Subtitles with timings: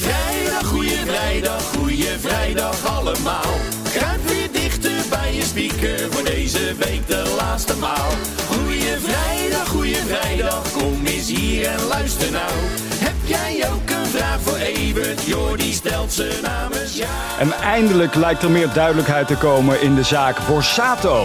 [0.00, 3.54] Vrijdag, goeie vrijdag, goeie vrijdag allemaal.
[3.92, 8.10] Kruip weer dichter bij je speaker voor deze week de laatste maal.
[8.50, 12.52] Goeie vrijdag, goeie vrijdag, kom eens hier en luister nou.
[12.94, 15.22] Heb jij ook een vraag voor Evert?
[15.22, 17.10] Jordi stelt ze namens jou.
[17.38, 21.24] En eindelijk lijkt er meer duidelijkheid te komen in de zaak Borsato.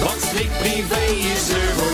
[0.00, 1.04] Want strikt privé
[1.34, 1.93] is er voor.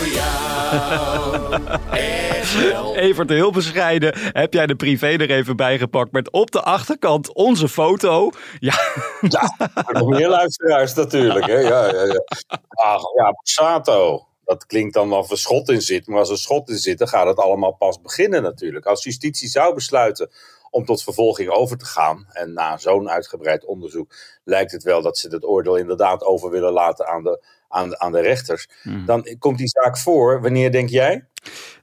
[2.95, 7.33] Evert, heel bescheiden heb jij de privé er even bij gepakt met op de achterkant
[7.33, 8.29] onze foto.
[8.59, 8.73] Ja,
[9.21, 9.55] Ja,
[9.91, 11.45] nog meer luisteraars natuurlijk.
[11.45, 11.59] Hè?
[11.59, 12.23] Ja, ja, ja.
[12.69, 14.25] Ach, ja, Sato.
[14.45, 16.07] Dat klinkt dan of er schot in zit.
[16.07, 18.85] Maar als er schot in zit, dan gaat het allemaal pas beginnen natuurlijk.
[18.85, 20.29] Als justitie zou besluiten
[20.71, 22.25] om tot vervolging over te gaan.
[22.31, 26.73] En na zo'n uitgebreid onderzoek lijkt het wel dat ze het oordeel inderdaad over willen
[26.73, 28.67] laten aan de, aan de, aan de rechters.
[29.05, 30.41] Dan komt die zaak voor.
[30.41, 31.25] Wanneer denk jij?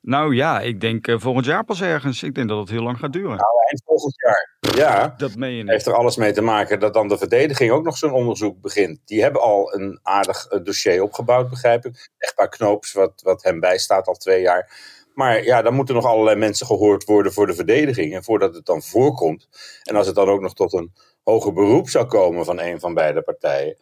[0.03, 2.22] nou ja, ik denk eh, volgend jaar pas ergens.
[2.22, 3.28] Ik denk dat het heel lang gaat duren.
[3.28, 4.56] Nou, eind volgend jaar.
[4.77, 5.70] Ja, Dat meen je niet.
[5.70, 9.00] heeft er alles mee te maken dat dan de verdediging ook nog zo'n onderzoek begint.
[9.05, 12.11] Die hebben al een aardig eh, dossier opgebouwd, begrijp ik.
[12.19, 14.70] Echtpaar Knoops, wat, wat hem bijstaat al twee jaar.
[15.19, 18.14] Maar ja, dan moeten nog allerlei mensen gehoord worden voor de verdediging.
[18.14, 19.48] En voordat het dan voorkomt,
[19.83, 22.94] en als het dan ook nog tot een hoger beroep zou komen van een van
[22.94, 23.77] beide partijen,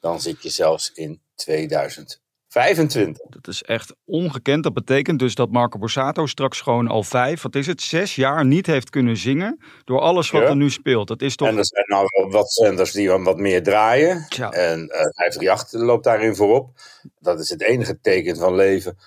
[0.00, 3.26] dan zit je zelfs in 2025.
[3.28, 4.62] Dat is echt ongekend.
[4.62, 8.46] Dat betekent dus dat Marco Borsato straks gewoon al vijf, wat is het, zes jaar
[8.46, 10.48] niet heeft kunnen zingen door alles wat Ja.
[10.48, 11.08] er nu speelt.
[11.08, 11.48] Dat is toch...
[11.48, 14.26] En er zijn nou wel wat zenders die wat meer draaien.
[14.28, 14.50] Tja.
[14.50, 16.70] En uh, 538 loopt daarin voorop.
[17.18, 18.98] Dat is het enige teken van leven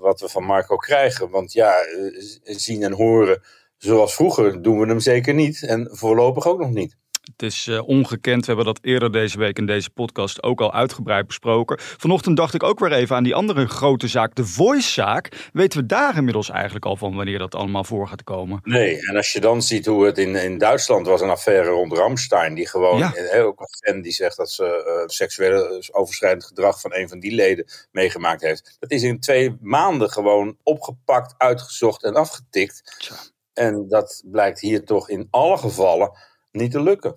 [0.00, 1.30] wat we van Marco krijgen.
[1.30, 3.42] Want ja, eh, zien en horen
[3.76, 5.62] zoals vroeger doen we hem zeker niet.
[5.62, 6.96] En voorlopig ook nog niet.
[7.32, 8.40] Het is eh, ongekend.
[8.40, 11.76] We hebben dat eerder deze week in deze podcast ook al uitgebreid besproken.
[11.80, 15.48] Vanochtend dacht ik ook weer even aan die andere grote zaak, de Voice-zaak.
[15.52, 18.60] Weten we daar inmiddels eigenlijk al van wanneer dat allemaal voor gaat komen?
[18.62, 21.92] Nee, en als je dan ziet hoe het in, in Duitsland was, een affaire rond
[21.92, 23.14] Ramstein, die gewoon, Ja.
[23.14, 27.20] eh, ook een fan die zegt dat ze eh, seksuele overschrijdend gedrag van een van
[27.20, 28.76] die leden meegemaakt heeft.
[28.78, 32.96] Dat is in twee maanden gewoon opgepakt, uitgezocht en afgetikt.
[32.98, 33.14] Tja.
[33.52, 36.10] En dat blijkt hier toch in alle gevallen
[36.58, 37.16] niet te lukken.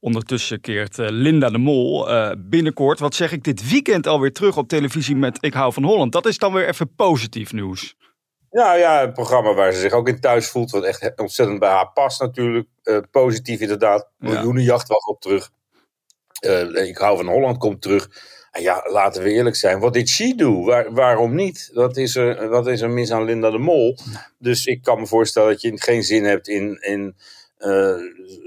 [0.00, 4.56] Ondertussen keert eh, Linda de Mol eh, binnenkort, wat zeg ik, dit weekend alweer terug
[4.56, 6.12] op televisie met Ik hou van Holland.
[6.12, 7.96] Dat is dan weer even positief nieuws.
[8.50, 11.70] Nou ja, een programma waar ze zich ook in thuis voelt, wat echt ontzettend bij
[11.70, 12.68] haar past natuurlijk.
[12.82, 14.10] Eh, positief inderdaad.
[14.18, 14.30] Ja.
[14.30, 15.50] Miljoenenjacht was op terug.
[16.72, 18.08] Ik hou van Holland komt terug.
[18.52, 19.80] Ja, laten we eerlijk zijn.
[19.80, 20.64] Wat did she do?
[20.64, 21.70] Waar, waarom niet?
[21.72, 23.98] Wat is, er, wat is er mis aan Linda de Mol?
[24.38, 27.16] Dus ik kan me voorstellen dat je geen zin hebt in, in
[27.56, 27.96] eh,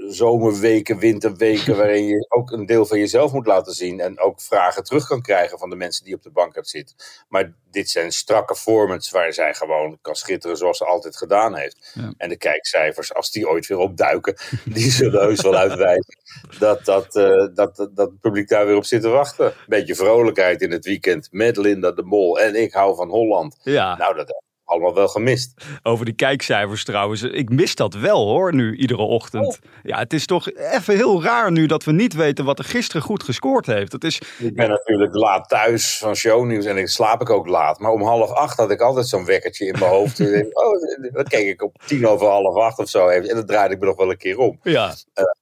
[0.08, 4.00] zomerweken, winterweken, waarin je ook een deel van jezelf moet laten zien.
[4.00, 6.96] En ook vragen terug kan krijgen van de mensen die op de bank hebt zitten.
[7.28, 11.92] Maar dit zijn strakke formats waar zij gewoon kan schitteren zoals ze altijd gedaan heeft.
[11.94, 12.12] Ja.
[12.16, 16.18] En de kijkcijfers, als die ooit weer opduiken, die zullen heus wel uitwijzen
[16.58, 19.52] dat, dat, eh, dat, dat, dat het publiek daar weer op zit te wachten.
[19.66, 23.58] Beetje vrolijkheid in het weekend met Linda de Mol en ik hou van Holland.
[23.62, 25.64] Ja, Nou, dat allemaal wel gemist.
[25.82, 27.22] over die kijkcijfers trouwens.
[27.22, 29.58] Ik mis dat wel hoor, nu iedere ochtend.
[29.82, 33.02] Ja, het is toch even heel raar nu dat we niet weten wat er gisteren
[33.02, 33.90] goed gescoord heeft.
[33.90, 37.78] Dat is, Ik ben natuurlijk laat thuis van shownieuws en ik slaap ik ook laat.
[37.78, 40.18] Maar om half acht had ik altijd zo'n wekkertje in mijn hoofd.
[40.52, 43.28] Oh, dan keek ik op tien over half acht of zo even.
[43.28, 44.58] En dan draaide ik me nog wel een keer om.
[44.62, 44.94] ja,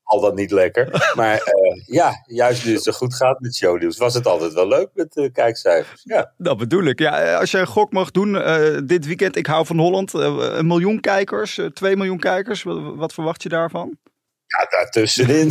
[0.09, 0.87] Al dat niet lekker.
[1.15, 4.69] Maar eh, ja, juist nu het zo goed gaat met shownieuws, was het altijd wel
[4.69, 6.03] leuk met eh, kijkcijfers.
[6.05, 6.33] Ja.
[6.37, 6.99] dat bedoel ik.
[6.99, 10.13] Ja, eh, als jij een gok mag doen eh, dit weekend, ik hou van Holland.
[10.13, 12.63] een miljoen kijkers, twee miljoen kijkers.
[12.63, 13.99] Wat, wat verwacht je daarvan?
[14.49, 15.49] ja, daartussenin.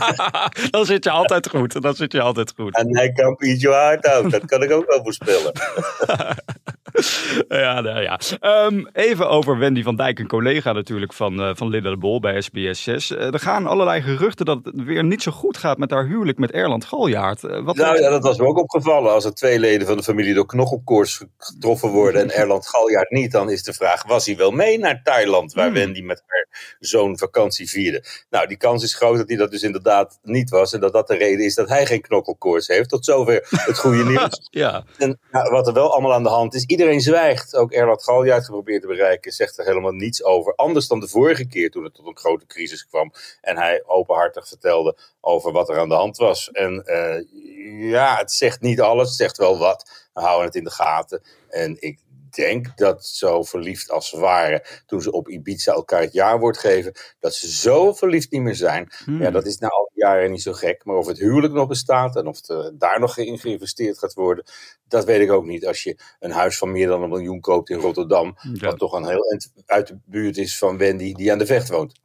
[0.70, 1.82] dan zit je altijd goed.
[1.82, 2.76] Dan zit je altijd goed.
[2.76, 4.30] en hij kan je hart uit.
[4.30, 5.52] Dat kan ik ook wel voorspellen.
[7.48, 8.20] ja, nou ja.
[8.40, 12.20] Ehm, even over Wendy van Dijk, een collega natuurlijk van, eh, van Linda de Bol
[12.20, 13.10] bij SBS 6.
[13.10, 16.38] Eh, er gaan allerlei geruchten dat het weer niet zo goed gaat met haar huwelijk
[16.38, 17.44] met Erland Galjaard.
[17.44, 19.12] Eh, wat Nou ja, dat was me ook opgevallen.
[19.12, 23.32] Als er twee leden van de familie door knokkelkoorts getroffen worden en Erland Galjaard niet,
[23.32, 25.74] dan is de vraag, was hij wel mee naar Thailand, waar Hmm.
[25.74, 28.04] Wendy met haar zoon vakantie vierde.
[28.30, 30.72] Nou, die kans is groot dat hij dat dus inderdaad niet was.
[30.72, 32.88] En dat dat de reden is dat hij geen knokkelkoorts heeft.
[32.88, 34.48] Tot zover het goede nieuws.
[34.50, 34.84] ja.
[34.98, 37.56] En nou, wat er wel allemaal aan de hand is, iedereen zwijgt.
[37.56, 40.54] Ook Erland Gal, die het geprobeerd te bereiken, zegt er helemaal niets over.
[40.54, 43.12] Anders dan de vorige keer toen het tot een grote crisis kwam.
[43.40, 46.50] En hij openhartig vertelde over wat er aan de hand was.
[46.50, 50.08] En uh, ja, het zegt niet alles, het zegt wel wat.
[50.14, 51.22] We houden het in de gaten.
[51.48, 51.98] En ik
[52.34, 56.92] denk dat zo verliefd als ze waren toen ze op Ibiza elkaar het jaarwoord geven,
[57.20, 58.92] dat ze zo verliefd niet meer zijn.
[59.04, 59.22] Hmm.
[59.22, 60.84] Ja, dat is na al die jaren niet zo gek.
[60.84, 64.44] Maar of het huwelijk nog bestaat en of er daar nog in geïnvesteerd gaat worden,
[64.88, 65.66] dat weet ik ook niet.
[65.66, 68.68] Als je een huis van meer dan een miljoen koopt in Rotterdam, Ja.
[68.68, 71.68] wat toch een heel eind uit de buurt is van Wendy die aan de vecht
[71.68, 72.00] woont.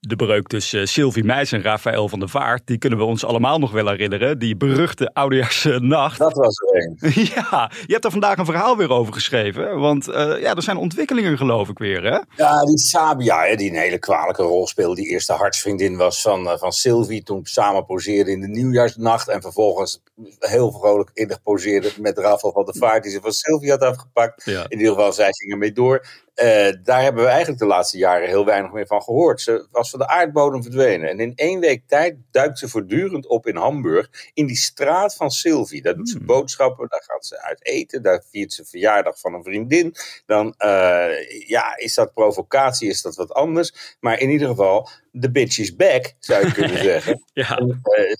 [0.00, 3.58] De breuk tussen Sylvie Meijs en Rafael van der Vaart, die kunnen we ons allemaal
[3.58, 4.38] nog wel herinneren.
[4.38, 6.18] Die beruchte oudejaarsnacht.
[6.18, 6.96] Dat was er een.
[7.34, 9.78] Ja, je hebt er vandaag een verhaal weer over geschreven.
[9.78, 12.18] Want eh, ja, er zijn ontwikkelingen geloof ik weer, hè?
[12.36, 14.94] Ja, die Sabia, hè, die een hele kwalijke rol speelde.
[14.94, 17.22] Die eerste hartsvriendin was van, uh, van Sylvie.
[17.22, 19.28] Toen samen poseerde in de nieuwjaarsnacht.
[19.28, 20.02] En vervolgens
[20.38, 23.02] heel vrolijk innig poseerde met Rafael van der Vaart.
[23.02, 24.44] Die ze van Sylvie had afgepakt.
[24.44, 24.64] Ja.
[24.68, 26.06] In ieder geval, zij ging ermee door.
[26.42, 29.40] Uh, daar hebben we eigenlijk de laatste jaren heel weinig meer van gehoord.
[29.40, 31.08] Ze was van de aardbodem verdwenen.
[31.08, 34.10] En in één week tijd duikt ze voortdurend op in Hamburg.
[34.34, 35.82] In die straat van Sylvie.
[35.82, 36.88] Daar doet ze boodschappen.
[36.88, 38.02] Daar gaat ze uit eten.
[38.02, 39.94] Daar viert ze verjaardag van een vriendin.
[40.26, 43.96] Dan uh, ja, is dat provocatie, is dat wat anders.
[44.00, 44.88] Maar in ieder geval,
[45.20, 47.24] the bitch is back, zou je kunnen zeggen.
[47.32, 47.58] Ja.
[47.58, 48.12] En, uh,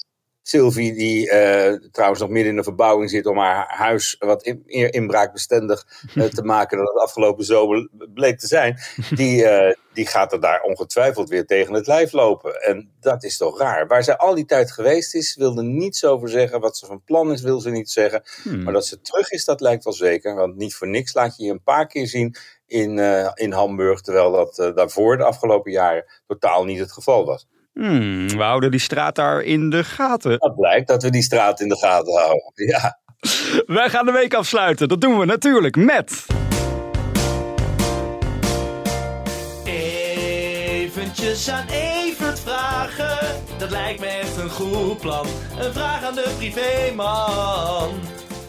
[0.49, 4.63] Sylvie, die uh, trouwens nog midden in de verbouwing zit om haar huis wat in,
[4.67, 8.79] meer inbraakbestendig uh, te maken dan het afgelopen zomer bleek te zijn,
[9.11, 12.63] die, uh, die gaat er daar ongetwijfeld weer tegen het lijf lopen.
[12.63, 13.87] En dat is toch raar.
[13.87, 16.61] Waar zij al die tijd geweest is, wilde niets over zeggen.
[16.61, 18.23] Wat ze van plan is, wil ze niet zeggen.
[18.43, 18.63] Hmm.
[18.63, 20.35] Maar dat ze terug is, dat lijkt wel zeker.
[20.35, 22.35] Want niet voor niks laat je je een paar keer zien
[22.67, 22.99] in,
[23.35, 27.47] in Hamburg, terwijl dat daarvoor de afgelopen jaren totaal niet het geval was.
[27.79, 30.39] Hmm, we houden die straat daar in de gaten.
[30.39, 32.53] Dat blijkt dat we die straat in de gaten houden.
[32.67, 32.99] Ja.
[33.67, 34.89] Wij gaan de week afsluiten.
[34.89, 36.27] Dat doen we natuurlijk met.
[39.65, 43.37] Eventjes aan Evert vragen.
[43.59, 45.27] Dat lijkt me echt een goed plan.
[45.59, 47.91] Een vraag aan de privéman.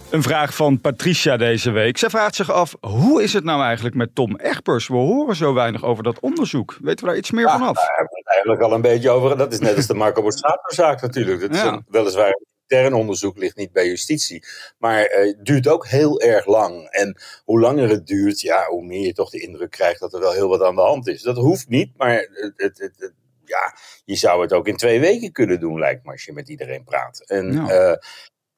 [0.10, 1.98] Een vraag van Patricia deze week.
[1.98, 4.88] Zij vraagt zich af, hoe is het nou eigenlijk met Tom Egbers?
[4.88, 6.78] We horen zo weinig over dat onderzoek.
[6.82, 7.74] Weten we daar iets meer ja, vanaf?
[7.74, 9.38] We het eigenlijk al een beetje over.
[9.38, 11.42] Dat is net als de Marco Borsato-zaak natuurlijk.
[11.42, 14.44] Dat is een, weliswaar intern onderzoek, ligt niet bij justitie.
[14.78, 16.88] Maar eh, het duurt ook heel erg lang.
[16.90, 20.20] En hoe langer het duurt, ja, hoe meer je toch de indruk krijgt dat er
[20.20, 21.22] wel heel wat aan de hand is.
[21.22, 23.14] Dat hoeft niet, maar het, het,
[23.50, 23.76] ja,
[24.06, 26.84] je zou het ook in twee weken kunnen doen, lijkt me, als je met iedereen
[26.84, 27.24] praat.
[27.26, 27.96] En eh,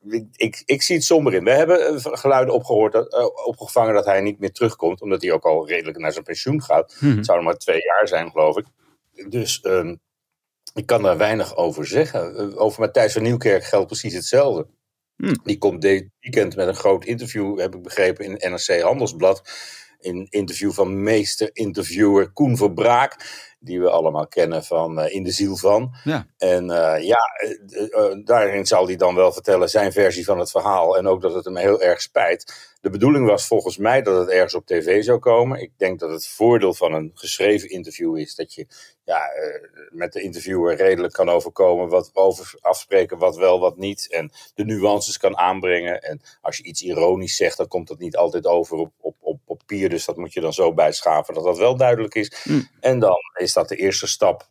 [0.10, 1.44] ik, ik, ik zie het somber in.
[1.44, 5.32] We hebben eh, geluiden opgehoord, dat, eh, opgevangen dat hij niet meer terugkomt, omdat hij
[5.32, 6.96] ook al redelijk naar zijn pensioen gaat.
[7.00, 7.16] Mhm.
[7.16, 8.66] Het zou nog maar twee jaar zijn, geloof ik.
[9.30, 9.96] Dus ehm,
[10.74, 12.36] ik kan daar weinig over zeggen.
[12.36, 14.68] Eh, over Matthijs van Nieuwkerk geldt precies hetzelfde.
[15.16, 15.40] Hmm.
[15.44, 19.42] Die komt dit weekend met een groot interview, heb ik begrepen, in NRC Handelsblad.
[20.00, 23.16] Een interview van meester-interviewer Koen Verbraak.
[23.64, 25.96] Die we allemaal kennen van eh, In de Ziel van.
[26.04, 26.28] Ja.
[26.38, 27.20] En eh, ja,
[27.92, 30.98] eh, daarin zal hij dan wel vertellen zijn versie van het verhaal.
[30.98, 32.70] En ook dat het hem heel erg spijt.
[32.82, 35.62] De bedoeling was volgens mij dat het ergens op tv zou komen.
[35.62, 38.68] Ik denk dat het voordeel van een geschreven interview is dat je
[39.04, 39.30] ja,
[39.90, 44.08] met de interviewer redelijk kan overkomen, wat over afspreken, wat wel, wat niet.
[44.10, 46.02] En de nuances kan aanbrengen.
[46.02, 48.92] En als je iets ironisch zegt, dan komt dat niet altijd over op
[49.72, 49.90] papier.
[49.90, 52.42] Dus dat moet je dan zo bijschaven dat dat wel duidelijk is.
[52.44, 52.68] Hmm.
[52.80, 54.48] En dan is dat de eerste stap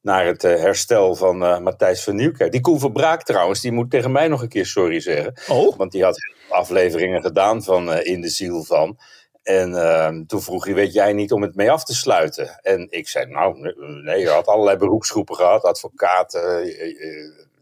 [0.00, 2.52] naar het eh, herstel van eh, Matthijs van Nieuwkerk.
[2.52, 5.34] Die Koen Verbraak trouwens, die moet tegen mij nog een keer sorry zeggen.
[5.48, 8.98] Oh, Want die had afleveringen gedaan van eh, In de Ziel van.
[9.42, 12.58] En ehm, toen vroeg hij, weet jij niet om het mee af te sluiten?
[12.62, 13.74] En ik zei, nou,
[14.04, 15.64] nee, je had allerlei beroepsgroepen gehad.
[15.64, 16.66] Advocaten,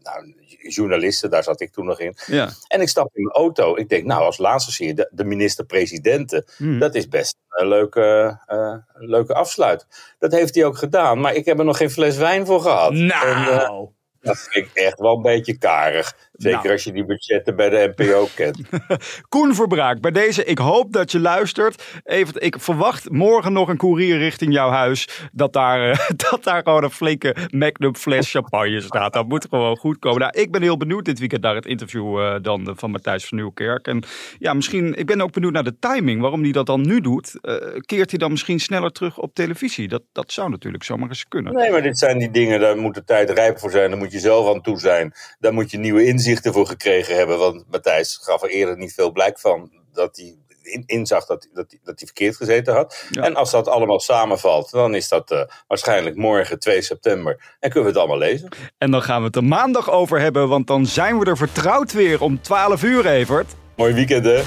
[0.03, 0.33] nou,
[0.69, 2.15] journalisten, daar zat ik toen nog in.
[2.25, 2.49] ja.
[2.67, 3.75] En ik stap in mijn auto.
[3.77, 6.45] Ik denk, nou, als laatste zie je de, de minister-presidenten.
[6.57, 6.79] Hmm.
[6.79, 9.87] Dat is best een leuke, eh, leuke afsluit.
[10.19, 11.19] Dat heeft hij ook gedaan.
[11.19, 12.91] Maar ik heb er nog geen fles wijn voor gehad.
[12.91, 13.89] En, eh, Nou,
[14.21, 16.13] dat vind ik echt wel een beetje karig.
[16.41, 16.71] Zeker Nou.
[16.71, 18.59] als je die budgetten bij de NPO kent.
[19.29, 22.01] Koen Verbraak, bij deze, ik hoop dat je luistert.
[22.03, 25.29] Even, ik verwacht morgen nog een koerier richting jouw huis.
[25.31, 29.13] Dat daar, eh, dat daar gewoon een flinke Magnum fles champagne staat.
[29.13, 30.19] Dat moet gewoon goed komen.
[30.19, 33.25] Nou, ik ben heel benieuwd dit weekend naar het interview eh, dan eh, van Matthijs
[33.25, 33.87] van Nieuwkerk.
[33.87, 34.03] En
[34.39, 36.21] ja, misschien, ik ben ook benieuwd naar de timing.
[36.21, 37.39] Waarom hij dat dan nu doet.
[37.85, 39.87] Keert hij dan misschien sneller terug op televisie?
[39.87, 41.53] Dat, dat zou natuurlijk zomaar eens kunnen.
[41.53, 43.89] Nee, maar dit zijn die dingen, daar moet de tijd rijp voor zijn.
[43.89, 45.13] Daar moet je zelf aan toe zijn.
[45.39, 47.37] Daar moet je nieuwe inzichten voor gekregen hebben.
[47.37, 51.75] Want Matthijs gaf er eerder niet veel blijk van dat hij in, inzag dat, dat,
[51.83, 53.05] dat hij verkeerd gezeten had.
[53.11, 57.55] En als dat allemaal samenvalt, dan is dat uh, waarschijnlijk morgen 2 september.
[57.59, 58.49] En kunnen we het allemaal lezen.
[58.77, 61.91] En dan gaan we het er maandag over hebben, want dan zijn we er vertrouwd
[61.91, 63.53] weer om 12 uur, Evert.
[63.75, 64.41] Mooi weekend, hè?